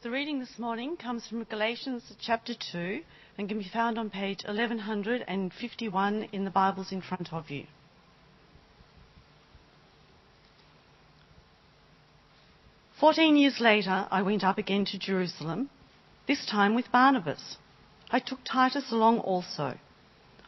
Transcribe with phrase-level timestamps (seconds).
[0.00, 3.02] The reading this morning comes from Galatians chapter 2
[3.36, 7.66] and can be found on page 1151 in the Bibles in front of you.
[13.00, 15.68] Fourteen years later, I went up again to Jerusalem,
[16.28, 17.56] this time with Barnabas.
[18.08, 19.78] I took Titus along also.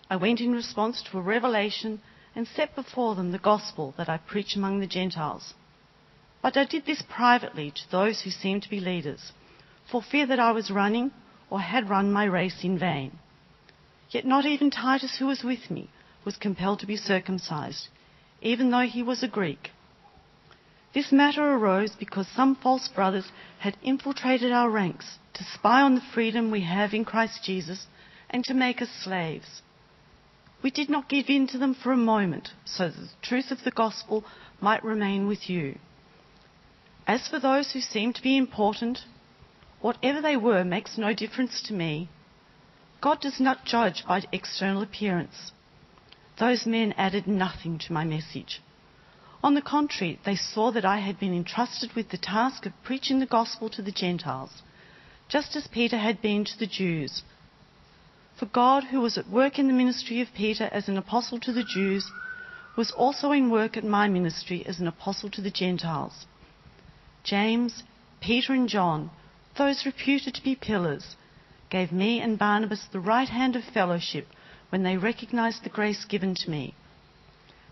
[0.08, 2.00] I went in response to a revelation
[2.36, 5.54] and set before them the gospel that I preach among the Gentiles.
[6.40, 9.32] But I did this privately to those who seemed to be leaders
[9.90, 11.10] for fear that I was running
[11.50, 13.18] or had run my race in vain.
[14.10, 15.88] Yet not even Titus, who was with me,
[16.24, 17.88] was compelled to be circumcised,
[18.42, 19.70] even though he was a Greek.
[20.92, 26.00] This matter arose because some false brothers had infiltrated our ranks to spy on the
[26.00, 27.86] freedom we have in Christ Jesus
[28.28, 29.62] and to make us slaves.
[30.62, 33.64] We did not give in to them for a moment, so that the truth of
[33.64, 34.24] the gospel
[34.60, 35.78] might remain with you.
[37.06, 38.98] As for those who seem to be important,
[39.80, 42.08] Whatever they were makes no difference to me.
[43.00, 45.52] God does not judge by external appearance.
[46.38, 48.60] Those men added nothing to my message.
[49.42, 53.20] On the contrary, they saw that I had been entrusted with the task of preaching
[53.20, 54.62] the gospel to the Gentiles,
[55.28, 57.22] just as Peter had been to the Jews.
[58.36, 61.52] For God, who was at work in the ministry of Peter as an apostle to
[61.54, 62.10] the Jews,
[62.76, 66.26] was also in work at my ministry as an apostle to the Gentiles.
[67.24, 67.82] James,
[68.20, 69.10] Peter, and John
[69.56, 71.16] those reputed to be pillars,
[71.70, 74.26] gave me and Barnabas the right hand of fellowship
[74.70, 76.74] when they recognized the grace given to me.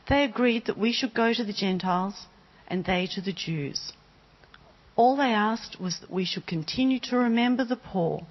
[0.09, 2.27] They agreed that we should go to the Gentiles
[2.67, 3.93] and they to the Jews.
[4.97, 8.27] All they asked was that we should continue to remember the poor,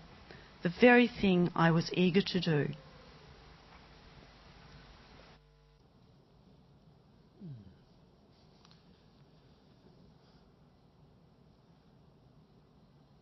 [0.64, 2.70] the very thing I was eager to do.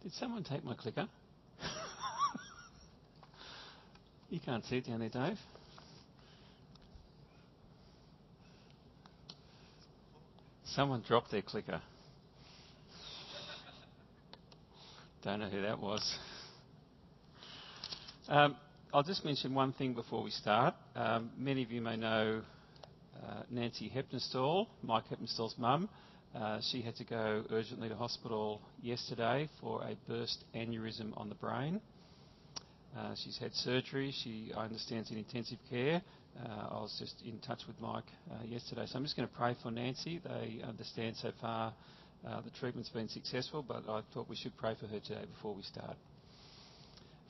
[0.05, 1.07] Did someone take my clicker?
[4.29, 5.39] you can't see it down there, Dave.
[10.65, 11.81] Someone dropped their clicker.
[15.23, 16.15] Don't know who that was.
[18.29, 18.55] Um,
[18.93, 20.75] I'll just mention one thing before we start.
[20.95, 22.43] Um, many of you may know
[23.23, 25.89] uh, Nancy Heppenstall, Mike Heppenstall's mum.
[26.33, 31.35] Uh, she had to go urgently to hospital yesterday for a burst aneurysm on the
[31.35, 31.79] brain.
[32.97, 34.13] Uh, she's had surgery.
[34.23, 36.01] She, I understand, is in intensive care.
[36.37, 39.33] Uh, I was just in touch with Mike uh, yesterday, so I'm just going to
[39.33, 40.21] pray for Nancy.
[40.23, 41.73] They understand so far
[42.27, 45.53] uh, the treatment's been successful, but I thought we should pray for her today before
[45.53, 45.95] we start.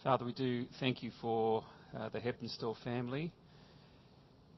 [0.04, 1.64] Father, we do thank you for
[2.12, 3.32] the Heppenstall family,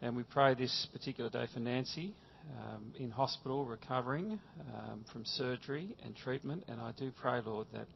[0.02, 2.16] and we pray this particular day for Nancy
[2.52, 4.40] um, in hospital recovering
[4.74, 6.64] um, from surgery and treatment.
[6.68, 7.88] And I do pray, Lord, that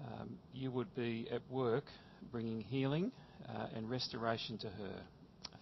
[0.00, 1.84] um, you would be at work
[2.32, 3.12] bringing healing
[3.48, 5.02] uh, and restoration to her.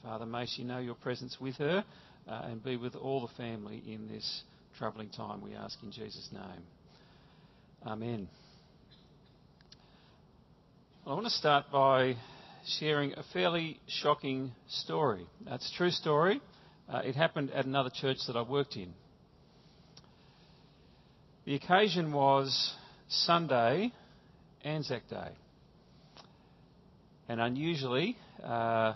[0.03, 1.85] Father, may she know your presence with her
[2.29, 4.43] uh, and be with all the family in this
[4.79, 6.63] troubling time, we ask in Jesus' name.
[7.87, 8.29] Amen.
[11.07, 12.15] I want to start by
[12.79, 15.27] sharing a fairly shocking story.
[15.45, 16.41] That's a true story.
[16.89, 18.93] Uh, it happened at another church that I worked in.
[21.45, 22.75] The occasion was
[23.09, 23.93] Sunday,
[24.65, 25.31] Anzac Day.
[27.29, 28.95] And unusually, uh,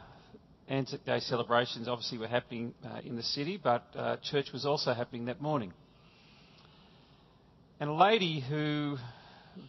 [0.69, 4.93] Anzac Day celebrations obviously were happening uh, in the city, but uh, church was also
[4.93, 5.73] happening that morning.
[7.79, 8.97] And a lady who,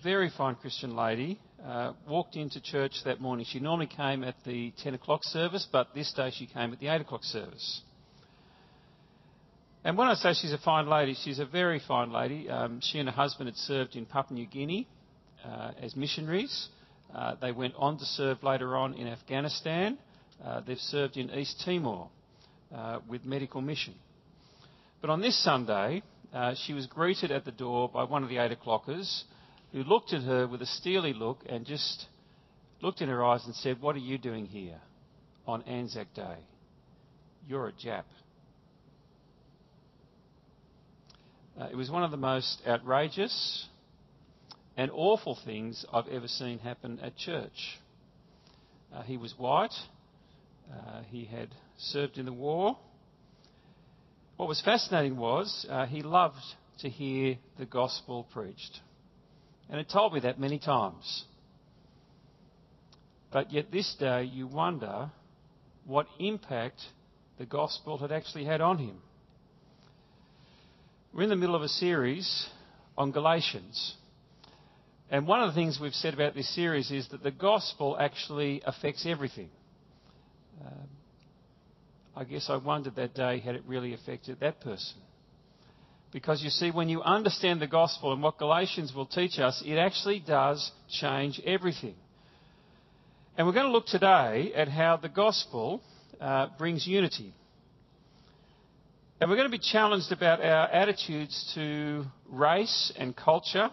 [0.03, 3.45] very fine Christian lady, uh, walked into church that morning.
[3.49, 6.87] She normally came at the 10 o'clock service, but this day she came at the
[6.87, 7.81] 8 o'clock service.
[9.87, 12.49] And when I say she's a fine lady, she's a very fine lady.
[12.49, 14.85] Um, she and her husband had served in Papua New Guinea
[15.45, 16.67] uh, as missionaries.
[17.15, 19.97] Uh, they went on to serve later on in Afghanistan.
[20.43, 22.09] Uh, they've served in East Timor
[22.75, 23.93] uh, with medical mission.
[24.99, 28.39] But on this Sunday, uh, she was greeted at the door by one of the
[28.39, 29.23] eight o'clockers
[29.71, 32.07] who looked at her with a steely look and just
[32.81, 34.81] looked in her eyes and said, What are you doing here
[35.47, 36.39] on Anzac Day?
[37.47, 38.03] You're a Jap.
[41.59, 43.65] Uh, it was one of the most outrageous
[44.75, 47.79] and awful things I've ever seen happen at church.
[48.93, 49.73] Uh, he was white.
[50.71, 52.77] Uh, he had served in the war.
[54.35, 56.43] What was fascinating was uh, he loved
[56.81, 58.79] to hear the gospel preached.
[59.67, 61.25] And it told me that many times.
[63.31, 65.09] But yet this day you wonder
[65.85, 66.81] what impact
[67.39, 68.97] the gospel had actually had on him.
[71.13, 72.47] We're in the middle of a series
[72.97, 73.95] on Galatians.
[75.09, 78.61] And one of the things we've said about this series is that the gospel actually
[78.65, 79.49] affects everything.
[80.63, 80.87] Um,
[82.15, 84.97] I guess I wondered that day had it really affected that person.
[86.11, 89.77] Because you see, when you understand the gospel and what Galatians will teach us, it
[89.77, 91.95] actually does change everything.
[93.37, 95.81] And we're going to look today at how the gospel
[96.19, 97.33] uh, brings unity.
[99.19, 103.71] And we're going to be challenged about our attitudes to race and culture,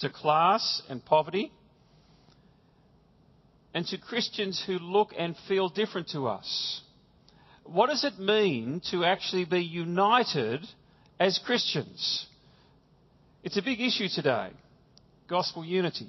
[0.00, 1.50] to class and poverty,
[3.72, 6.82] and to Christians who look and feel different to us.
[7.64, 10.60] What does it mean to actually be united
[11.18, 12.26] as Christians?
[13.42, 14.50] It's a big issue today
[15.26, 16.08] gospel unity.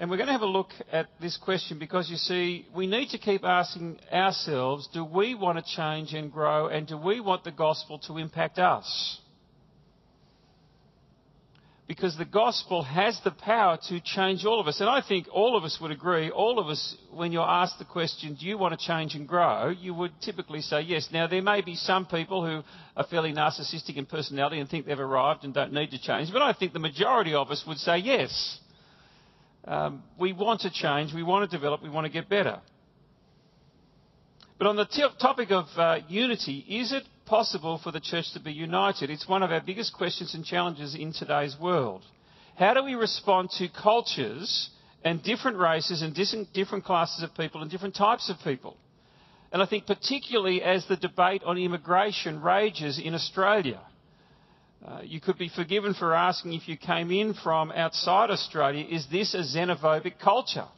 [0.00, 3.08] And we're going to have a look at this question because you see, we need
[3.08, 7.42] to keep asking ourselves do we want to change and grow, and do we want
[7.42, 9.18] the gospel to impact us?
[11.88, 14.78] Because the gospel has the power to change all of us.
[14.78, 17.84] And I think all of us would agree, all of us, when you're asked the
[17.84, 21.08] question, do you want to change and grow, you would typically say yes.
[21.10, 22.62] Now, there may be some people who
[22.96, 26.42] are fairly narcissistic in personality and think they've arrived and don't need to change, but
[26.42, 28.60] I think the majority of us would say yes.
[29.68, 32.58] Um, we want to change, we want to develop, we want to get better.
[34.56, 38.40] But on the t- topic of uh, unity, is it possible for the church to
[38.40, 39.10] be united?
[39.10, 42.02] It's one of our biggest questions and challenges in today's world.
[42.56, 44.70] How do we respond to cultures
[45.04, 46.14] and different races and
[46.54, 48.78] different classes of people and different types of people?
[49.52, 53.80] And I think particularly as the debate on immigration rages in Australia,
[54.86, 59.06] uh, you could be forgiven for asking if you came in from outside Australia, is
[59.10, 60.68] this a xenophobic culture?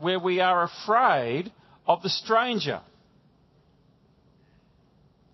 [0.00, 1.52] Where we are afraid
[1.86, 2.80] of the stranger.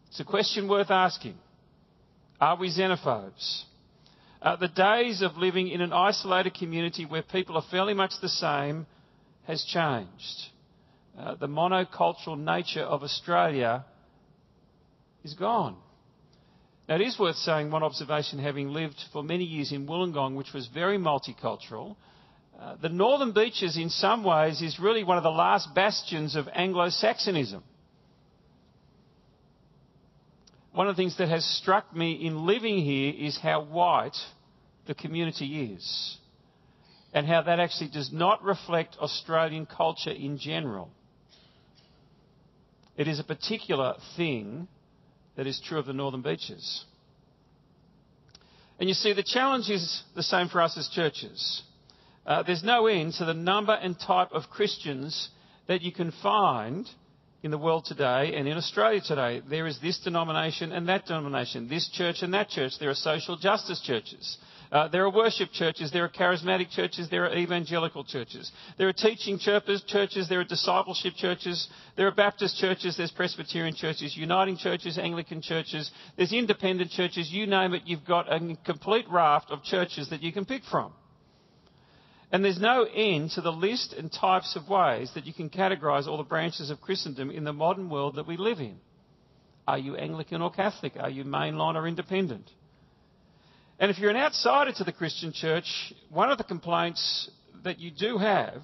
[0.09, 1.37] It's a question worth asking.
[2.41, 3.65] Are we xenophobes?
[4.43, 8.29] Uh, the days of living in an isolated community where people are fairly much the
[8.29, 8.87] same
[9.47, 10.51] has changed.
[11.19, 13.85] Uh, the monocultural nature of Australia
[15.23, 15.77] is gone.
[16.91, 20.53] Now, it is worth saying one observation, having lived for many years in Wollongong, which
[20.53, 21.95] was very multicultural.
[22.59, 26.49] Uh, the Northern Beaches, in some ways, is really one of the last bastions of
[26.53, 27.63] Anglo Saxonism.
[30.73, 34.17] One of the things that has struck me in living here is how white
[34.89, 36.19] the community is,
[37.15, 40.91] and how that actually does not reflect Australian culture in general.
[42.97, 44.67] It is a particular thing
[45.41, 46.85] that is true of the northern beaches.
[48.79, 51.63] And you see, the challenge is the same for us as churches.
[52.27, 55.31] Uh, there's no end to the number and type of Christians
[55.67, 56.87] that you can find
[57.43, 59.41] in the world today and in Australia today.
[59.49, 62.73] There is this denomination and that denomination, this church and that church.
[62.79, 64.37] There are social justice churches.
[64.73, 68.53] Uh, there are worship churches, there are charismatic churches, there are evangelical churches.
[68.79, 74.17] There are teaching churches, there are discipleship churches, there are Baptist churches, there's Presbyterian churches,
[74.17, 79.51] uniting churches, Anglican churches, there's independent churches, you name it, you've got a complete raft
[79.51, 80.93] of churches that you can pick from.
[82.31, 86.07] And there's no end to the list and types of ways that you can categorise
[86.07, 88.77] all the branches of Christendom in the modern world that we live in.
[89.67, 90.93] Are you Anglican or Catholic?
[90.97, 92.49] Are you mainline or independent?
[93.81, 97.31] And if you're an outsider to the Christian church, one of the complaints
[97.65, 98.63] that you do have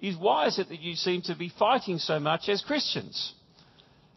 [0.00, 3.34] is why is it that you seem to be fighting so much as Christians?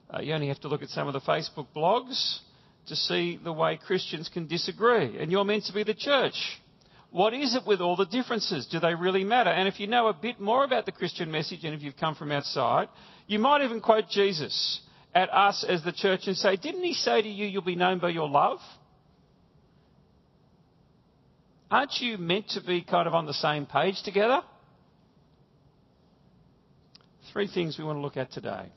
[0.09, 2.39] Uh, you only have to look at some of the Facebook blogs
[2.87, 5.17] to see the way Christians can disagree.
[5.19, 6.35] And you're meant to be the church.
[7.11, 8.65] What is it with all the differences?
[8.67, 9.49] Do they really matter?
[9.49, 12.15] And if you know a bit more about the Christian message and if you've come
[12.15, 12.87] from outside,
[13.27, 14.79] you might even quote Jesus
[15.13, 17.99] at us as the church and say, Didn't he say to you, you'll be known
[17.99, 18.59] by your love?
[21.71, 24.41] Aren't you meant to be kind of on the same page together?
[27.31, 28.71] Three things we want to look at today.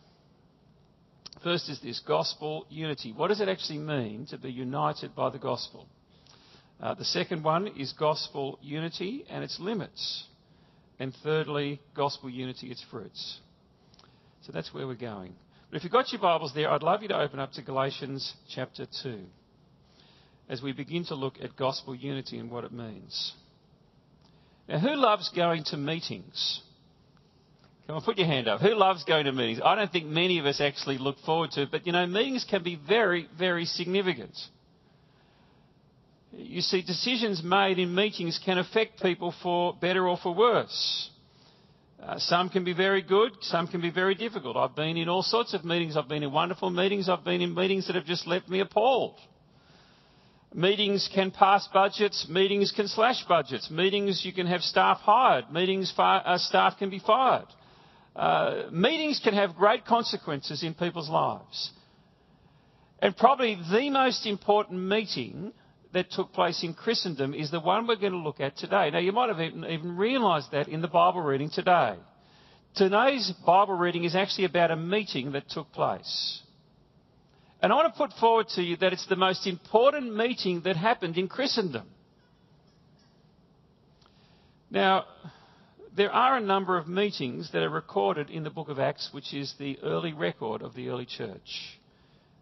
[1.42, 3.12] First is this gospel unity.
[3.12, 5.86] What does it actually mean to be united by the gospel?
[6.80, 10.24] Uh, the second one is gospel unity and its limits.
[10.98, 13.40] And thirdly, gospel unity, its fruits.
[14.42, 15.34] So that's where we're going.
[15.70, 18.34] But if you've got your Bibles there, I'd love you to open up to Galatians
[18.54, 19.20] chapter 2
[20.52, 23.32] as we begin to look at gospel unity and what it means.
[24.68, 26.60] Now, who loves going to meetings?
[27.86, 28.60] Come on, put your hand up.
[28.60, 29.62] Who loves going to meetings?
[29.64, 32.44] I don't think many of us actually look forward to it, but you know, meetings
[32.48, 34.36] can be very, very significant.
[36.32, 41.10] You see, decisions made in meetings can affect people for better or for worse.
[42.02, 44.58] Uh, some can be very good, some can be very difficult.
[44.58, 45.96] I've been in all sorts of meetings.
[45.96, 47.08] I've been in wonderful meetings.
[47.08, 49.18] I've been in meetings that have just left me appalled.
[50.54, 55.92] Meetings can pass budgets, meetings can slash budgets, meetings you can have staff hired, meetings
[55.96, 57.46] uh, staff can be fired.
[58.14, 61.70] Uh, meetings can have great consequences in people's lives.
[62.98, 65.52] And probably the most important meeting
[65.94, 68.90] that took place in Christendom is the one we're going to look at today.
[68.90, 71.96] Now, you might have even, even realised that in the Bible reading today.
[72.74, 76.42] Today's Bible reading is actually about a meeting that took place.
[77.62, 80.76] And I want to put forward to you that it's the most important meeting that
[80.76, 81.86] happened in Christendom.
[84.68, 85.04] Now,
[85.96, 89.32] there are a number of meetings that are recorded in the book of Acts, which
[89.32, 91.78] is the early record of the early church.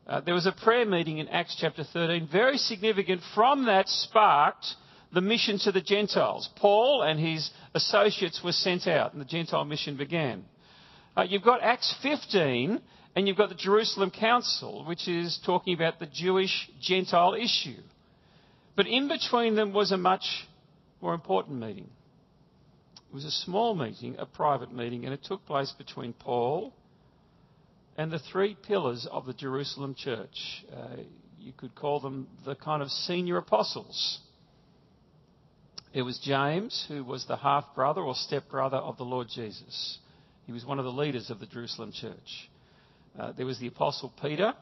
[0.06, 3.20] Uh, there was a prayer meeting in Acts chapter 13, very significant.
[3.34, 4.64] From that sparked
[5.12, 6.48] the mission to the Gentiles.
[6.56, 10.44] Paul and his associates were sent out, and the Gentile mission began.
[11.16, 12.80] Uh, you've got Acts 15,
[13.16, 17.80] and you've got the Jerusalem Council, which is talking about the Jewish Gentile issue.
[18.76, 20.24] But in between them was a much
[21.00, 21.90] more important meeting.
[23.10, 26.72] It was a small meeting, a private meeting, and it took place between Paul
[27.96, 30.64] and the three pillars of the Jerusalem church.
[30.72, 31.02] Uh,
[31.40, 34.20] you could call them the kind of senior apostles.
[35.92, 39.98] It was James, who was the half brother or step brother of the Lord Jesus.
[40.46, 42.49] He was one of the leaders of the Jerusalem church.
[43.18, 44.52] Uh, there was the Apostle Peter.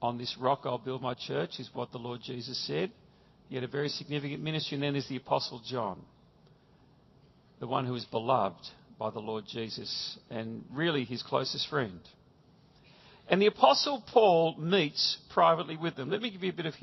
[0.00, 2.90] On this rock I'll build my church, is what the Lord Jesus said.
[3.48, 4.76] He had a very significant ministry.
[4.76, 6.00] And then there's the Apostle John,
[7.60, 8.66] the one who was beloved
[8.98, 12.00] by the Lord Jesus and really his closest friend.
[13.28, 16.10] And the Apostle Paul meets privately with them.
[16.10, 16.74] Let me give you a bit of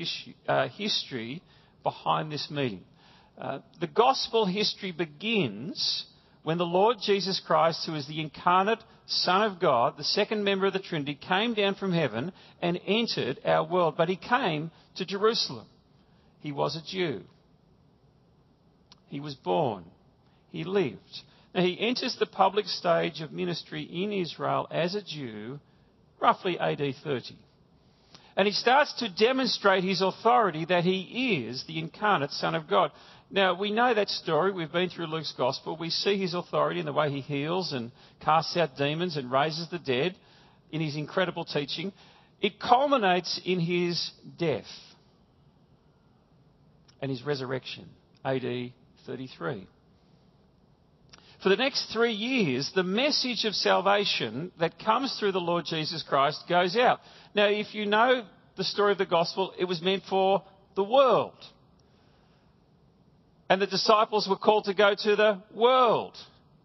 [0.47, 1.41] uh, history
[1.83, 2.83] behind this meeting.
[3.38, 6.05] Uh, the gospel history begins
[6.43, 10.65] when the Lord Jesus Christ, who is the incarnate Son of God, the second member
[10.65, 12.31] of the Trinity, came down from heaven
[12.62, 13.96] and entered our world.
[13.98, 15.67] But he came to Jerusalem.
[16.39, 17.24] He was a Jew.
[19.08, 19.86] He was born.
[20.51, 21.24] He lived.
[21.53, 25.60] Now, he enters the public stage of ministry in Israel as a Jew
[26.19, 27.36] roughly AD 30.
[28.39, 32.89] And he starts to demonstrate his authority that he is the incarnate Son of God.
[33.29, 34.53] Now, we know that story.
[34.53, 35.75] We've been through Luke's Gospel.
[35.75, 37.91] We see his authority in the way he heals and
[38.22, 40.15] casts out demons and raises the dead
[40.72, 41.91] in his incredible teaching.
[42.39, 44.63] It culminates in his death
[47.01, 47.89] and his resurrection,
[48.24, 48.72] AD
[49.05, 49.67] 33.
[51.41, 56.03] For the next three years, the message of salvation that comes through the Lord Jesus
[56.03, 57.00] Christ goes out.
[57.34, 58.25] Now, if you know
[58.58, 60.43] the story of the gospel, it was meant for
[60.75, 61.38] the world.
[63.50, 66.15] And the disciples were called to go to the world.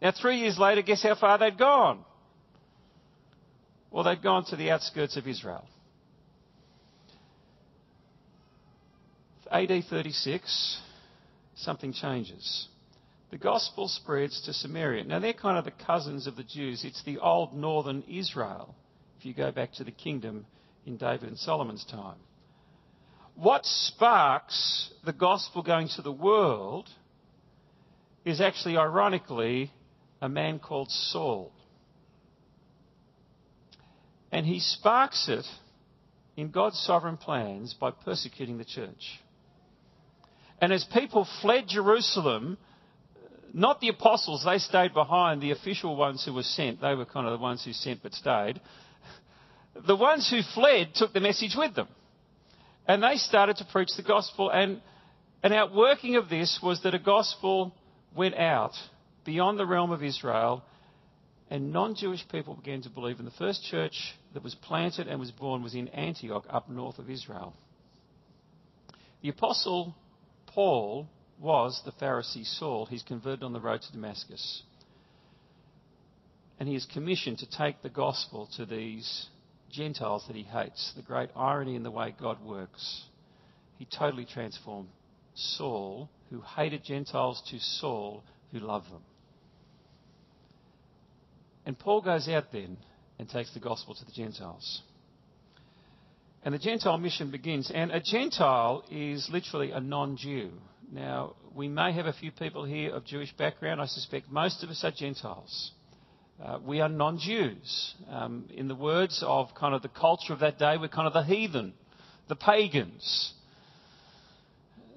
[0.03, 2.05] Now, three years later, guess how far they'd gone?
[3.93, 5.65] Well, they'd gone to the outskirts of Israel.
[9.51, 10.81] AD 36,
[11.55, 12.67] something changes.
[13.35, 15.03] The gospel spreads to Samaria.
[15.03, 16.85] Now, they're kind of the cousins of the Jews.
[16.85, 18.77] It's the old northern Israel,
[19.19, 20.47] if you go back to the kingdom
[20.87, 22.19] in David and Solomon's time.
[23.35, 26.89] What sparks the gospel going to the world
[28.25, 29.73] is actually, ironically,
[30.23, 31.51] a man called Saul.
[34.31, 35.45] And he sparks it
[36.37, 39.21] in God's sovereign plans by persecuting the church.
[40.61, 42.59] And as people fled Jerusalem,
[43.55, 47.25] not the apostles, they stayed behind, the official ones who were sent, they were kind
[47.25, 48.61] of the ones who sent but stayed.
[49.87, 51.87] The ones who fled took the message with them.
[52.87, 54.51] And they started to preach the gospel.
[54.51, 54.81] And
[55.45, 57.73] an outworking of this was that a gospel
[58.17, 58.73] went out
[59.25, 60.65] beyond the realm of Israel,
[61.49, 63.19] and non Jewish people began to believe.
[63.19, 66.99] And the first church that was planted and was born was in Antioch, up north
[66.99, 67.55] of Israel.
[69.23, 69.95] The apostle
[70.47, 71.09] Paul
[71.41, 72.87] was the Pharisee Saul.
[72.87, 74.63] He's converted on the road to Damascus.
[76.59, 79.27] And he is commissioned to take the gospel to these
[79.73, 80.93] Gentiles that he hates.
[80.97, 83.03] The great irony in the way God works.
[83.79, 84.89] He totally transformed
[85.35, 88.23] Saul, who hated Gentiles, to Saul,
[88.53, 89.03] who loved them.
[91.67, 92.77] And Paul goes out then
[93.19, 94.83] and takes the gospel to the Gentiles.
[96.45, 97.71] And the Gentile mission begins.
[97.75, 100.51] And a Gentile is literally a non Jew.
[100.95, 103.81] Now, we may have a few people here of Jewish background.
[103.81, 105.73] I suspect most of us are Gentiles.
[106.41, 107.95] Uh, we are non Jews.
[108.09, 111.13] Um, in the words of kind of the culture of that day, we're kind of
[111.13, 111.75] the heathen,
[112.29, 113.33] the pagans.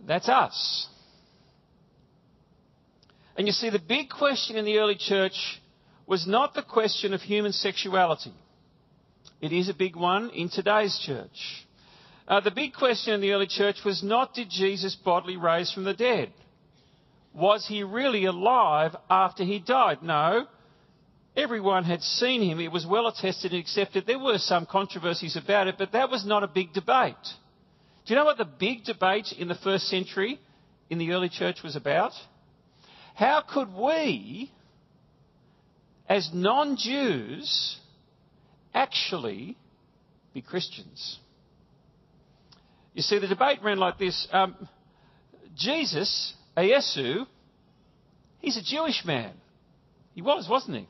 [0.06, 0.88] That's us.
[3.36, 5.60] And you see, the big question in the early church
[6.06, 8.34] was not the question of human sexuality.
[9.42, 11.66] It is a big one in today's church.
[12.28, 15.86] Uh, the big question in the early church was not did Jesus bodily rise from
[15.86, 16.34] the dead?
[17.34, 20.04] Was he really alive after he died?
[20.04, 20.48] No.
[21.38, 22.60] Everyone had seen him.
[22.60, 24.06] It was well attested and accepted.
[24.06, 27.14] There were some controversies about it, but that was not a big debate.
[28.06, 30.40] Do you know what the big debate in the first century
[30.90, 32.12] in the early church was about?
[33.14, 34.52] How could we,
[36.10, 37.78] as non Jews,
[38.74, 39.58] actually
[40.34, 41.20] be Christians?
[42.98, 44.56] You see, the debate ran like this um,
[45.56, 47.28] Jesus, Yesu,
[48.40, 49.34] he's a Jewish man.
[50.16, 50.88] He was, wasn't he?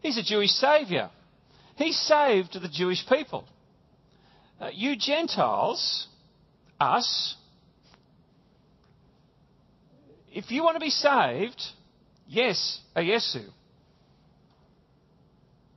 [0.00, 1.10] He's a Jewish saviour.
[1.76, 3.44] He saved the Jewish people.
[4.60, 6.08] Uh, you Gentiles,
[6.80, 7.36] us,
[10.32, 11.62] if you want to be saved,
[12.26, 13.44] yes, Yesu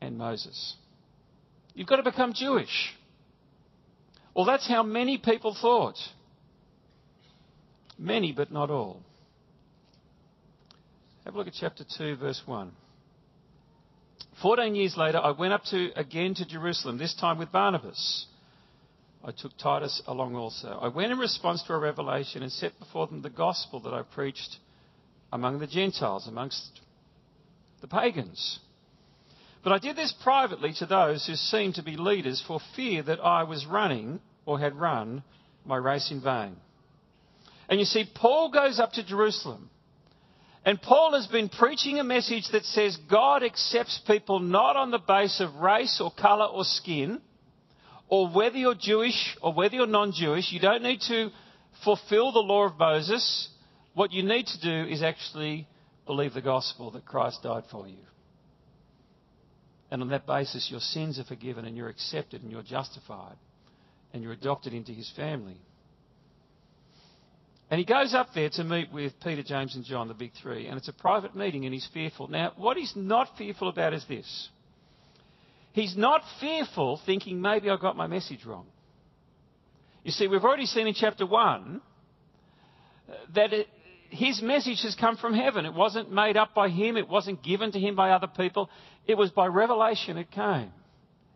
[0.01, 0.75] and Moses.
[1.75, 2.95] You've got to become Jewish.
[4.35, 5.95] Well, that's how many people thought.
[7.97, 9.01] Many, but not all.
[11.23, 12.71] Have a look at chapter 2, verse 1.
[14.41, 18.25] Fourteen years later, I went up to, again to Jerusalem, this time with Barnabas.
[19.23, 20.77] I took Titus along also.
[20.81, 24.03] I went in response to a revelation and set before them the gospel that I
[24.03, 24.57] preached
[25.31, 26.79] among the Gentiles, amongst
[27.81, 28.59] the pagans.
[29.65, 33.19] But I did this privately to those who seemed to be leaders for fear that
[33.19, 35.23] I was running or had run
[35.65, 36.57] my race in vain.
[37.67, 39.71] And you see, Paul goes up to Jerusalem.
[40.65, 44.99] And Paul has been preaching a message that says God accepts people not on the
[44.99, 47.19] base of race or colour or skin,
[48.07, 50.51] or whether you're Jewish or whether you're non Jewish.
[50.51, 51.31] You don't need to
[51.83, 53.49] fulfill the law of Moses.
[53.95, 55.67] What you need to do is actually
[56.05, 57.97] believe the gospel that Christ died for you.
[59.95, 63.37] And on that basis, your sins are forgiven and you're accepted and you're justified
[64.11, 65.55] and you're adopted into his family.
[67.71, 70.67] And he goes up there to meet with Peter, James, and John, the big three,
[70.67, 72.27] and it's a private meeting, and he's fearful.
[72.27, 74.49] Now, what he's not fearful about is this
[75.71, 78.65] he's not fearful thinking maybe I got my message wrong.
[80.03, 81.81] You see, we've already seen in chapter 1
[83.07, 83.67] uh, that it,
[84.09, 85.65] his message has come from heaven.
[85.65, 88.69] It wasn't made up by him, it wasn't given to him by other people.
[89.07, 90.71] It was by revelation it came.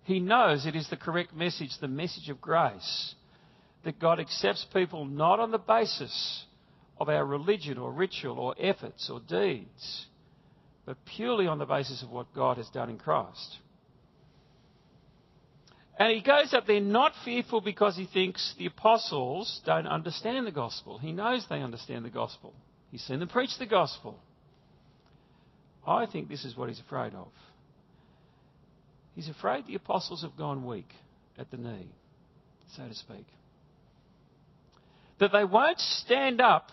[0.04, 3.16] He knows it is the correct message, the message of grace.
[3.84, 6.44] That God accepts people not on the basis
[7.00, 10.08] of our religion or ritual or efforts or deeds,
[10.86, 13.58] but purely on the basis of what God has done in Christ.
[16.00, 20.52] And he goes up there not fearful because he thinks the apostles don't understand the
[20.52, 20.98] gospel.
[20.98, 22.54] He knows they understand the gospel.
[22.90, 24.18] He's seen them preach the gospel.
[25.86, 27.28] I think this is what he's afraid of.
[29.14, 30.90] He's afraid the apostles have gone weak
[31.38, 31.90] at the knee,
[32.78, 33.26] so to speak.
[35.20, 36.70] That they won't stand up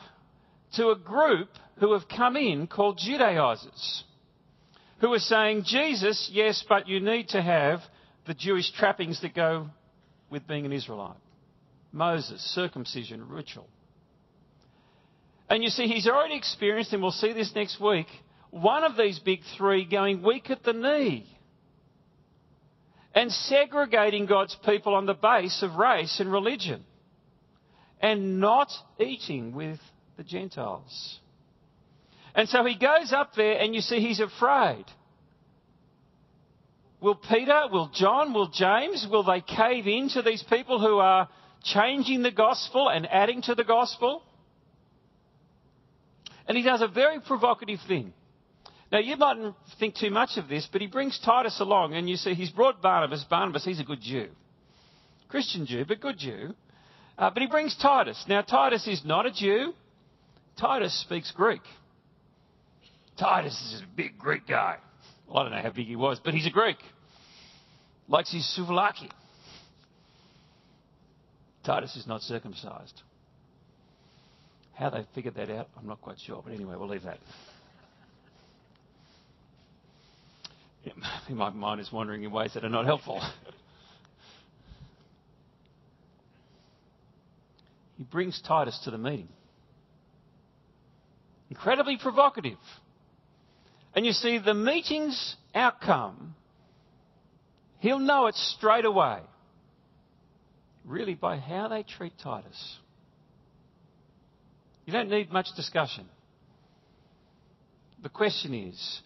[0.74, 1.48] to a group
[1.80, 4.04] who have come in called Judaizers,
[5.00, 7.80] who are saying, Jesus, yes, but you need to have
[8.26, 9.68] the Jewish trappings that go
[10.30, 11.16] with being an Israelite.
[11.92, 13.68] Moses, circumcision, ritual.
[15.48, 18.08] And you see, he's already experienced, and we'll see this next week,
[18.50, 21.26] one of these big three going weak at the knee
[23.14, 26.84] and segregating God's people on the base of race and religion
[28.00, 28.68] and not
[29.00, 29.78] eating with
[30.16, 31.20] the Gentiles.
[32.34, 34.84] And so he goes up there, and you see he's afraid.
[37.00, 41.28] Will Peter, will John, will James, will they cave in to these people who are
[41.62, 44.22] changing the gospel and adding to the gospel?
[46.48, 48.12] And he does a very provocative thing.
[48.90, 52.16] Now, you mightn't think too much of this, but he brings Titus along, and you
[52.16, 53.24] see he's brought Barnabas.
[53.28, 54.28] Barnabas, he's a good Jew.
[55.28, 56.54] Christian Jew, but good Jew.
[57.18, 58.24] Uh, but he brings Titus.
[58.28, 59.74] Now, Titus is not a Jew.
[60.59, 61.62] Titus speaks Greek.
[63.18, 64.76] Titus is a big Greek guy.
[65.34, 66.78] I don't know how big he was, but he's a Greek.
[68.08, 69.10] Likes his souvlaki.
[71.64, 73.02] Titus is not circumcised.
[74.74, 76.40] How they figured that out, I'm not quite sure.
[76.44, 77.18] But anyway, we'll leave that.
[81.30, 83.20] My mind is wandering in ways that are not helpful.
[87.98, 89.28] he brings Titus to the meeting.
[91.50, 92.58] Incredibly provocative.
[93.96, 96.35] And you see, the meeting's outcome,
[97.78, 99.20] he'll know it straight away,
[100.85, 102.76] really by how they treat Titus.
[104.85, 106.04] You don't need much discussion.
[108.02, 109.00] The question is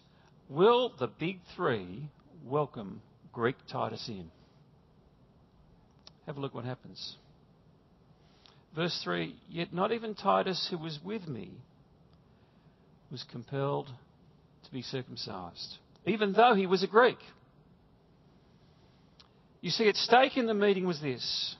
[0.49, 2.09] will the big three
[2.45, 3.01] welcome
[3.31, 4.29] Greek Titus in?
[6.27, 7.15] Have a look what happens.
[8.75, 11.51] Verse 3 Yet not even Titus, who was with me,
[13.09, 13.87] was compelled
[14.71, 17.17] to be circumcised, even though he was a Greek.
[19.59, 21.55] You see, at stake in the meeting was this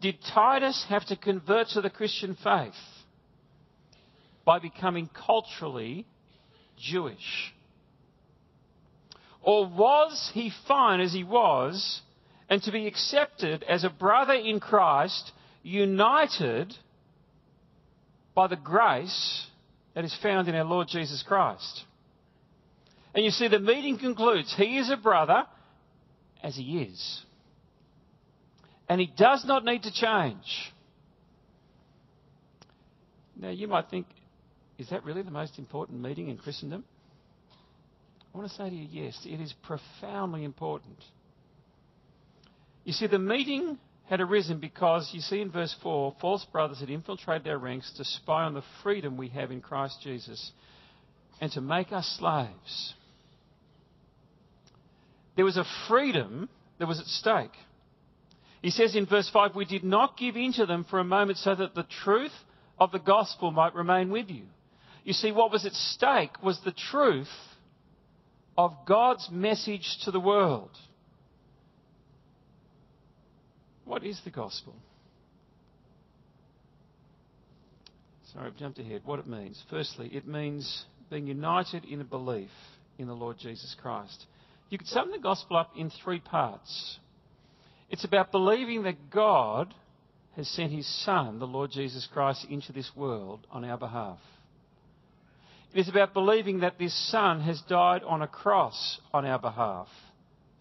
[0.00, 2.74] Did Titus have to convert to the Christian faith
[4.44, 6.06] by becoming culturally
[6.78, 7.52] Jewish?
[9.42, 12.02] Or was he fine as he was
[12.48, 16.74] and to be accepted as a brother in Christ, united
[18.34, 19.46] by the grace
[19.94, 21.85] that is found in our Lord Jesus Christ?
[23.16, 25.46] And you see, the meeting concludes he is a brother
[26.42, 27.22] as he is.
[28.90, 30.44] And he does not need to change.
[33.34, 34.06] Now, you might think,
[34.76, 36.84] is that really the most important meeting in Christendom?
[38.34, 40.98] I want to say to you, yes, it is profoundly important.
[42.84, 43.78] You see, the meeting
[44.10, 48.04] had arisen because, you see in verse 4, false brothers had infiltrated their ranks to
[48.04, 50.52] spy on the freedom we have in Christ Jesus
[51.40, 52.94] and to make us slaves.
[55.36, 57.52] There was a freedom that was at stake.
[58.62, 61.38] He says in verse 5, We did not give in to them for a moment
[61.38, 62.32] so that the truth
[62.78, 64.44] of the gospel might remain with you.
[65.04, 67.28] You see, what was at stake was the truth
[68.58, 70.70] of God's message to the world.
[73.84, 74.74] What is the gospel?
[78.32, 79.02] Sorry, I've jumped ahead.
[79.04, 79.62] What it means.
[79.70, 82.50] Firstly, it means being united in a belief
[82.98, 84.26] in the Lord Jesus Christ.
[84.68, 86.98] You could sum the gospel up in three parts.
[87.88, 89.72] It's about believing that God
[90.34, 94.18] has sent his Son, the Lord Jesus Christ, into this world on our behalf.
[95.72, 99.88] It is about believing that this Son has died on a cross on our behalf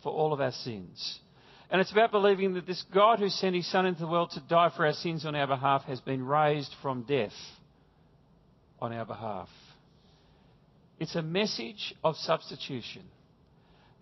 [0.03, 1.19] for all of our sins.
[1.71, 4.39] And it's about believing that this God who sent his Son into the world to
[4.41, 7.33] die for our sins on our behalf has been raised from death
[8.79, 9.49] on our behalf.
[10.99, 13.01] It's a message of substitution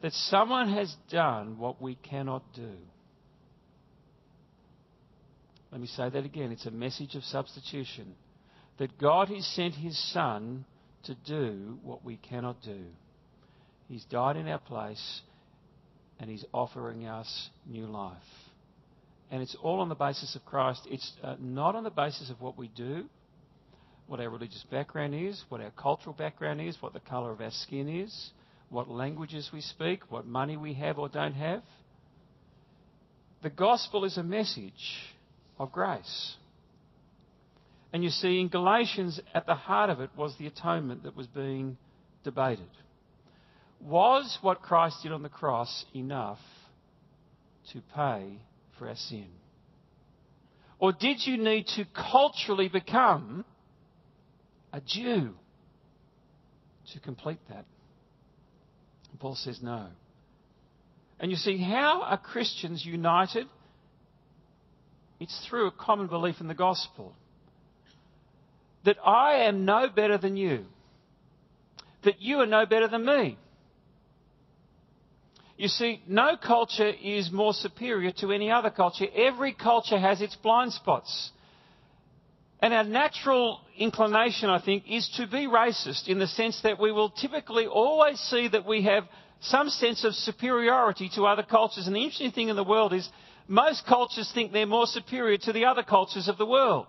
[0.04, 2.74] that someone has done what we cannot do.
[5.72, 6.52] Let me say that again.
[6.52, 8.14] It's a message of substitution.
[8.80, 10.66] That God has sent his Son
[11.06, 12.82] to do what we cannot do.
[13.88, 15.22] He's died in our place
[16.20, 18.18] and He's offering us new life.
[19.32, 20.82] And it's all on the basis of Christ.
[20.92, 23.06] It's uh, not on the basis of what we do,
[24.08, 27.52] what our religious background is, what our cultural background is, what the colour of our
[27.52, 28.32] skin is,
[28.74, 31.62] what languages we speak, what money we have or don't have.
[33.44, 34.74] The gospel is a message
[35.60, 36.36] of grace.
[37.94, 41.28] And you see, in Galatians, at the heart of it was the atonement that was
[41.28, 41.78] being
[42.24, 42.70] debated.
[43.80, 46.40] Was what Christ did on the cross enough
[47.74, 48.40] to pay
[48.80, 49.28] for our sin?
[50.80, 53.46] Or did you need to culturally become
[54.72, 55.36] a Jew
[56.94, 57.66] to complete that?
[59.14, 59.86] And Paul says no.
[61.20, 63.48] And you see, how are Christians united?
[65.20, 67.14] It's through a common belief in the gospel
[68.86, 70.66] that I am no better than you,
[72.04, 73.38] that you are no better than me.
[75.58, 79.06] You see, no culture is more superior to any other culture.
[79.16, 81.32] Every culture has its blind spots.
[82.64, 86.94] And our natural inclination, I think, is to be racist in the sense that we
[86.94, 89.04] will typically always see that we have
[89.42, 91.88] some sense of superiority to other cultures.
[91.88, 93.10] And the interesting thing in the world is
[93.50, 96.88] most cultures think they're more superior to the other cultures of the world.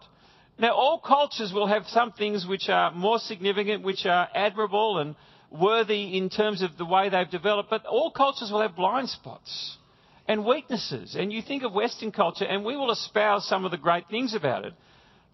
[0.61, 5.17] Now, all cultures will have some things which are more significant, which are admirable and
[5.51, 9.77] worthy in terms of the way they've developed, but all cultures will have blind spots
[10.29, 11.17] and weaknesses.
[11.19, 14.37] And you think of Western culture, and we will espouse some of the great things
[14.37, 14.75] about it,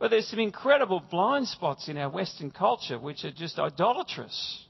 [0.01, 4.67] but there's some incredible blind spots in our Western culture which are just idolatrous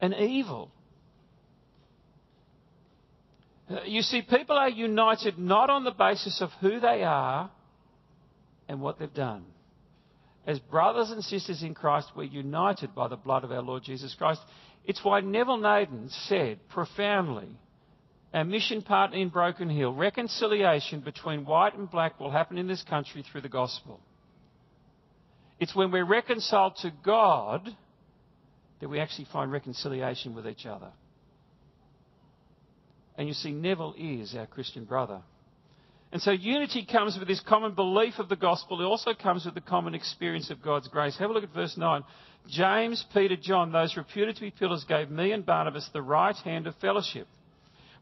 [0.00, 0.70] and evil.
[3.68, 7.50] Uh, you see, people are united not on the basis of who they are
[8.68, 9.44] and what they've done
[10.46, 14.14] as brothers and sisters in Christ, we're united by the blood of our Lord Jesus
[14.14, 14.40] Christ.
[14.84, 17.48] It's why Neville Naden said profoundly,
[18.34, 22.82] our mission partner in Broken Hill, reconciliation between white and black will happen in this
[22.82, 24.00] country through the gospel.
[25.62, 27.68] It's when we're reconciled to God
[28.80, 30.88] that we actually find reconciliation with each other.
[33.16, 35.20] And you see, Neville is our Christian brother.
[36.10, 38.80] And so unity comes with this common belief of the gospel.
[38.80, 41.16] It also comes with the common experience of God's grace.
[41.18, 42.02] Have a look at verse 9.
[42.48, 46.66] James, Peter, John, those reputed to be pillars, gave me and Barnabas the right hand
[46.66, 47.28] of fellowship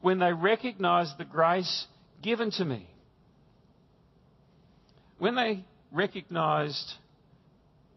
[0.00, 1.86] when they recognized the grace
[2.22, 2.88] given to me.
[5.18, 6.94] when they recognized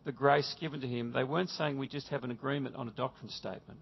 [0.06, 2.92] the grace given to him, they weren't saying we just have an agreement on a
[2.92, 3.80] doctrine statement.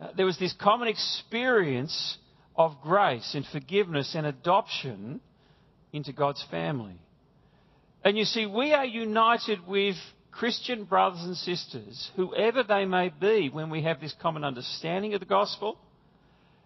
[0.00, 2.18] Uh, there was this common experience
[2.54, 5.20] of grace and forgiveness and adoption
[5.92, 6.98] into God's family.
[8.04, 9.96] And you see, we are united with
[10.30, 15.20] Christian brothers and sisters, whoever they may be, when we have this common understanding of
[15.20, 15.78] the gospel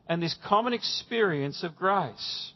[0.09, 2.53] and this common experience of grace.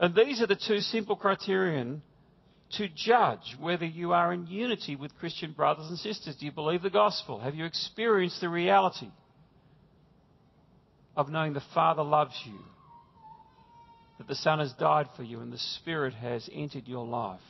[0.00, 2.02] And these are the two simple criterion
[2.76, 6.36] to judge whether you are in unity with Christian brothers and sisters.
[6.36, 7.40] Do you believe the gospel?
[7.40, 9.08] Have you experienced the reality
[11.16, 12.58] of knowing the Father loves you,
[14.18, 17.40] that the Son has died for you, and the Spirit has entered your life?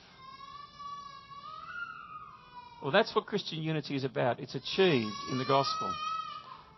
[2.83, 4.40] Well, that's what Christian unity is about.
[4.40, 5.92] It's achieved in the gospel.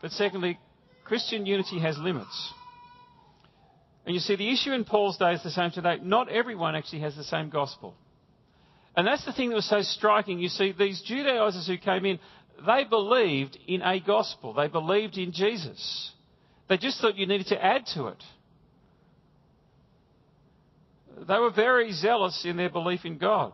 [0.00, 0.58] But secondly,
[1.04, 2.52] Christian unity has limits.
[4.04, 5.98] And you see, the issue in Paul's day is the same today.
[6.02, 7.94] Not everyone actually has the same gospel.
[8.96, 10.38] And that's the thing that was so striking.
[10.38, 12.18] You see, these Judaizers who came in,
[12.66, 14.52] they believed in a gospel.
[14.52, 16.12] They believed in Jesus.
[16.68, 18.22] They just thought you needed to add to it.
[21.26, 23.52] They were very zealous in their belief in God.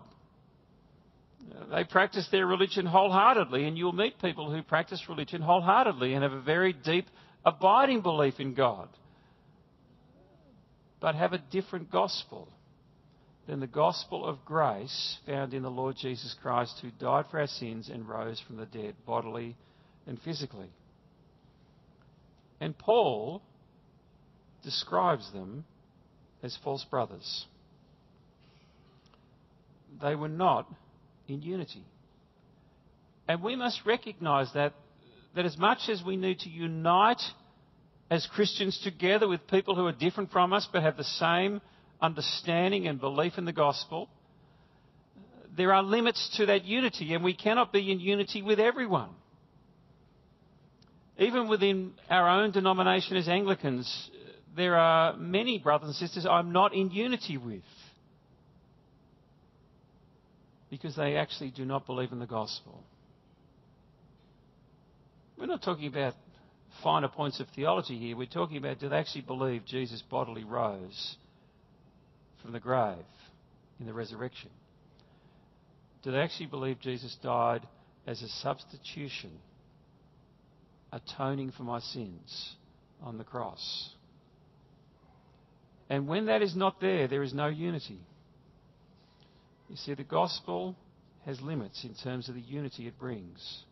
[1.71, 6.33] They practiced their religion wholeheartedly, and you'll meet people who practice religion wholeheartedly and have
[6.33, 7.07] a very deep,
[7.45, 8.89] abiding belief in God,
[11.01, 12.49] but have a different gospel
[13.49, 17.47] than the gospel of grace found in the Lord Jesus Christ, who died for our
[17.47, 19.57] sins and rose from the dead, bodily
[20.07, 20.69] and physically.
[22.61, 23.41] And Paul
[24.63, 25.65] describes them
[26.43, 27.47] as false brothers.
[30.03, 30.71] They were not
[31.27, 31.85] in unity.
[33.27, 34.75] And we must recognize that,
[35.35, 37.23] that as much as we need to unite
[38.11, 41.63] as Christians together with people who are different from us but have the same
[42.01, 44.09] understanding and belief in the gospel,
[45.57, 49.11] there are limits to that unity, and we cannot be in unity with everyone.
[51.19, 54.11] Even within our own denomination as Anglicans,
[54.57, 57.63] there are many brothers and sisters I'm not in unity with
[60.71, 62.85] because they actually do not believe in the gospel.
[65.37, 66.15] We're not talking about
[66.83, 68.17] finer points of theology here.
[68.17, 71.17] We're talking about do they actually believe Jesus bodily rose
[72.43, 72.97] from the grave
[73.81, 74.51] in the resurrection?
[76.03, 77.67] Do they actually believe Jesus died
[78.07, 79.33] as a substitution,
[80.93, 82.55] atoning for my sins
[83.03, 83.91] on the cross?
[85.91, 88.01] And when that is not there, there is no unity.
[89.69, 90.77] You see, the gospel
[91.25, 93.63] has limits in terms of the unity it brings.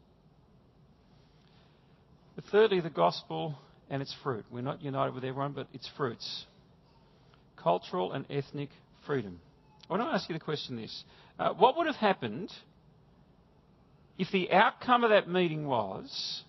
[2.34, 3.56] But thirdly, the gospel
[3.88, 4.44] and its fruit.
[4.50, 6.44] We're not united with everyone, but its fruits.
[7.66, 8.68] Cultural and ethnic
[9.08, 9.40] freedom.
[9.90, 11.02] I want to ask you the question this.
[11.36, 12.52] Uh, what would have happened
[14.18, 16.44] if the outcome of that meeting was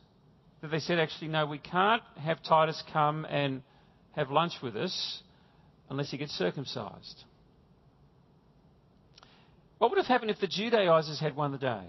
[0.62, 3.64] that they said, actually, no, we can't have Titus come and
[4.16, 5.24] have lunch with us
[5.90, 7.24] unless he gets circumcised?
[9.80, 11.88] What would have happened if the Judaizers had won the day?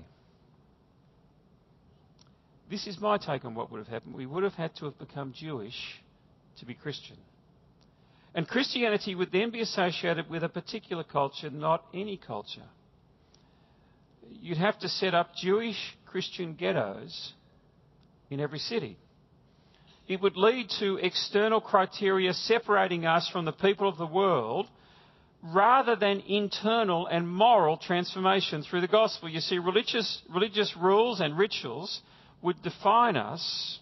[2.70, 4.14] This is my take on what would have happened.
[4.14, 6.00] We would have had to have become Jewish
[6.60, 7.18] to be Christian.
[8.38, 12.68] And Christianity would then be associated with a particular culture, not any culture.
[14.30, 17.32] You'd have to set up Jewish Christian ghettos
[18.30, 18.96] in every city.
[20.06, 24.68] It would lead to external criteria separating us from the people of the world
[25.42, 29.28] rather than internal and moral transformation through the gospel.
[29.28, 32.02] You see, religious, religious rules and rituals
[32.42, 33.80] would define us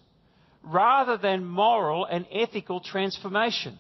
[0.63, 3.79] rather than moral and ethical transformation.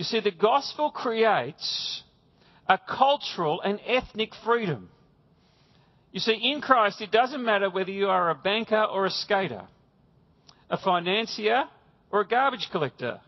[0.00, 2.02] You see, the gospel creates
[2.66, 4.88] a cultural and ethnic freedom.
[6.10, 9.64] You see, in Christ, it doesn't matter whether you are a banker or a skater,
[10.70, 11.64] a financier
[12.10, 13.20] or a garbage collector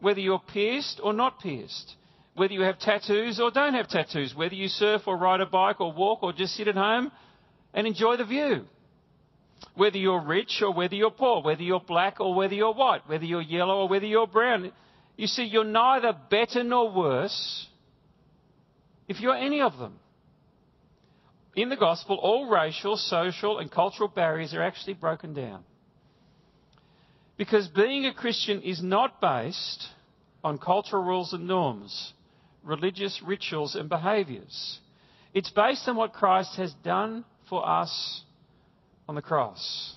[0.00, 1.94] whether you're pierced or not pierced,
[2.34, 5.80] whether you have tattoos or don't have tattoos, whether you surf or ride a bike
[5.80, 7.12] or walk or just sit at home
[7.74, 8.64] and enjoy the view.
[9.74, 13.24] Whether you're rich or whether you're poor, whether you're black or whether you're white, whether
[13.24, 14.72] you're yellow or whether you're brown.
[15.20, 17.66] You see, you're neither better nor worse
[19.06, 19.98] if you're any of them.
[21.54, 25.62] In the gospel, all racial, social, and cultural barriers are actually broken down.
[27.36, 29.88] Because being a Christian is not based
[30.42, 32.14] on cultural rules and norms,
[32.64, 34.78] religious rituals and behaviours.
[35.34, 38.22] It's based on what Christ has done for us
[39.06, 39.96] on the cross.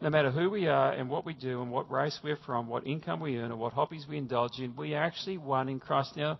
[0.00, 2.86] No matter who we are and what we do and what race we're from, what
[2.86, 6.16] income we earn or what hobbies we indulge in, we are actually one in Christ.
[6.16, 6.38] Now,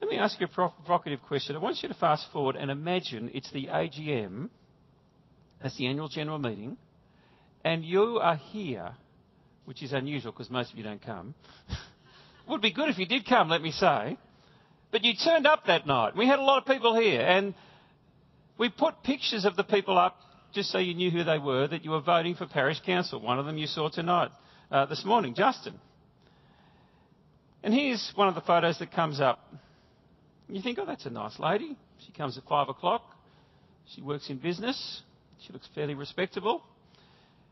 [0.00, 1.54] let me ask you a provocative question.
[1.54, 4.48] I want you to fast forward and imagine it's the AGM,
[5.62, 6.76] that's the annual general meeting,
[7.64, 8.92] and you are here,
[9.64, 11.34] which is unusual because most of you don't come.
[12.48, 14.16] Would be good if you did come, let me say.
[14.90, 16.16] But you turned up that night.
[16.16, 17.54] We had a lot of people here, and
[18.56, 20.16] we put pictures of the people up
[20.52, 23.20] just so you knew who they were that you were voting for parish council.
[23.20, 24.30] One of them you saw tonight,
[24.70, 25.74] uh, this morning, Justin.
[27.62, 29.40] And here's one of the photos that comes up.
[30.48, 31.76] You think, oh, that's a nice lady.
[32.06, 33.02] She comes at five o'clock.
[33.94, 35.02] She works in business.
[35.46, 36.62] She looks fairly respectable.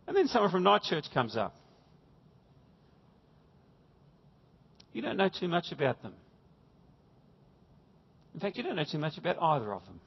[0.06, 1.54] And then someone from Night Church comes up.
[4.92, 6.14] You don't know too much about them.
[8.34, 10.00] In fact, you don't know too much about either of them.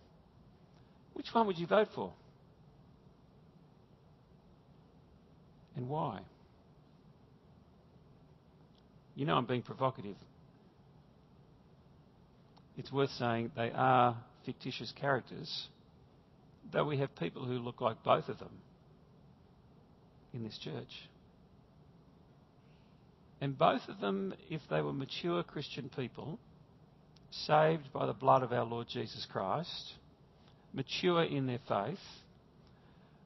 [1.13, 2.13] Which one would you vote for?
[5.79, 6.19] And why?
[9.15, 10.17] You know I'm being provocative.
[12.77, 15.67] It's worth saying they are fictitious characters,
[16.73, 18.51] though we have people who look like both of them
[20.33, 20.91] in this church.
[23.39, 26.39] And both of them, if they were mature Christian people,
[27.31, 29.93] saved by the blood of our Lord Jesus Christ,
[30.73, 31.99] mature in their faith,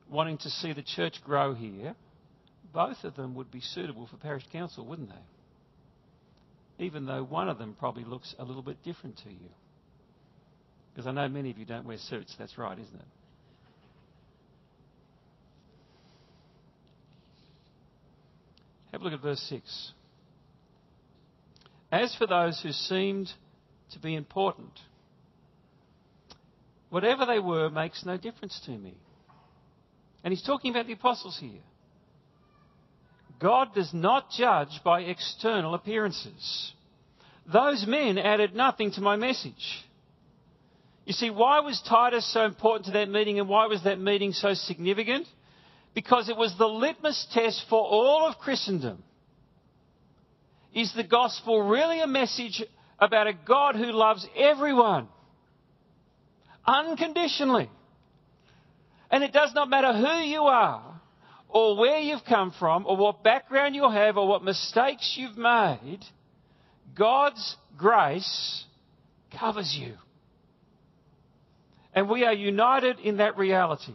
[0.07, 1.95] wanting to see the church grow here,
[2.73, 6.85] both of them would be suitable for parish council, wouldn't they?
[6.85, 9.49] Even though one of them probably looks a little bit different to you.
[10.93, 13.05] Because I know many of you don't wear suits, that's right, isn't it?
[18.91, 19.91] Have a look at verse 6.
[21.91, 23.31] As for those who seemed
[23.91, 24.71] to be important,
[26.89, 28.95] whatever they were makes no difference to me.
[30.23, 31.61] And he's talking about the apostles here.
[33.43, 36.71] God does not judge by external appearances.
[37.51, 39.83] Those men added nothing to my message.
[41.05, 44.31] You see, why was Titus so important to that meeting and why was that meeting
[44.31, 45.27] so significant?
[45.93, 49.03] Because it was the litmus test for all of Christendom.
[50.73, 52.63] Is the gospel really a message
[52.97, 55.09] about a God who loves everyone
[56.65, 57.69] unconditionally?
[59.11, 60.92] And it does not matter who you are
[61.53, 65.99] or where you've come from or what background you have or what mistakes you've made,
[66.97, 68.65] God's grace
[69.39, 69.93] covers you.
[71.93, 73.93] And we are united in that reality.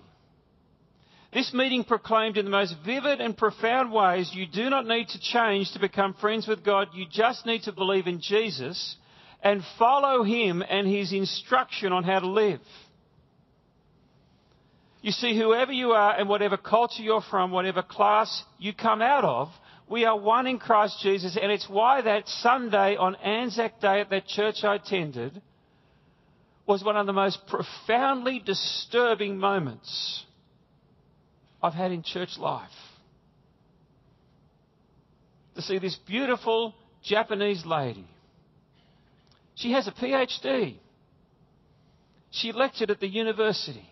[1.33, 5.21] This meeting proclaimed in the most vivid and profound ways you do not need to
[5.21, 6.88] change to become friends with God.
[6.94, 8.97] You just need to believe in Jesus
[9.42, 12.61] and follow Him and His instruction on how to live.
[15.01, 19.25] You see, whoever you are and whatever culture you're from, whatever class you come out
[19.25, 19.49] of,
[19.89, 24.11] we are one in Christ Jesus, and it's why that Sunday on Anzac Day at
[24.11, 25.41] that church I attended
[26.67, 30.25] was one of the most profoundly disturbing moments
[31.63, 32.69] I've had in church life.
[35.55, 38.07] To see this beautiful Japanese lady.
[39.55, 40.77] She has a PhD.
[42.31, 43.89] She lectured at the university.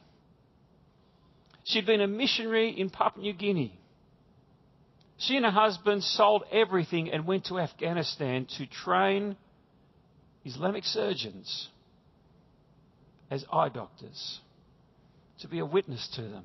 [1.66, 3.78] She'd been a missionary in Papua New Guinea.
[5.18, 9.36] She and her husband sold everything and went to Afghanistan to train
[10.44, 11.68] Islamic surgeons
[13.30, 14.40] as eye doctors,
[15.40, 16.44] to be a witness to them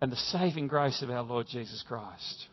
[0.00, 2.46] and the saving grace of our Lord Jesus Christ.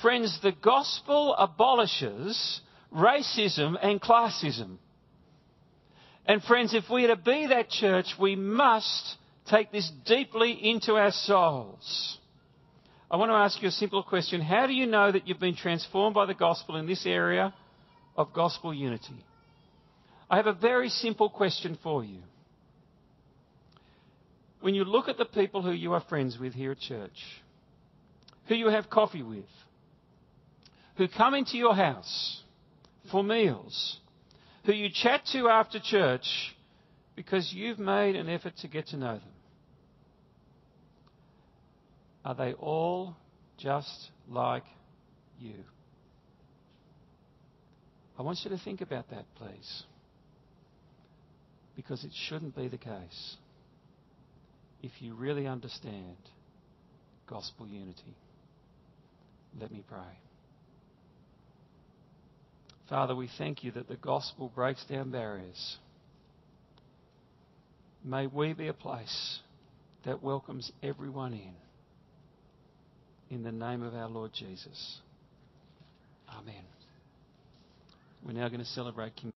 [0.00, 2.60] Friends, the gospel abolishes
[2.94, 4.78] racism and classism.
[6.26, 9.16] And friends, if we are to be that church, we must
[9.50, 12.18] take this deeply into our souls.
[13.10, 14.40] I want to ask you a simple question.
[14.40, 17.54] How do you know that you've been transformed by the gospel in this area
[18.16, 19.24] of gospel unity?
[20.30, 22.20] I have a very simple question for you.
[24.60, 27.22] When you look at the people who you are friends with here at church,
[28.48, 29.44] who you have coffee with,
[30.96, 32.42] who come into your house
[33.10, 33.98] for meals,
[34.64, 36.54] who you chat to after church
[37.16, 39.22] because you've made an effort to get to know them?
[42.24, 43.16] Are they all
[43.58, 44.64] just like
[45.38, 45.54] you?
[48.18, 49.84] I want you to think about that, please.
[51.76, 53.36] Because it shouldn't be the case
[54.82, 56.16] if you really understand
[57.26, 58.16] gospel unity.
[59.60, 60.18] Let me pray.
[62.88, 65.78] Father, we thank you that the gospel breaks down barriers.
[68.04, 69.38] May we be a place
[70.04, 71.54] that welcomes everyone in.
[73.30, 74.98] In the name of our Lord Jesus.
[76.28, 76.62] Amen.
[78.24, 79.16] We're now going to celebrate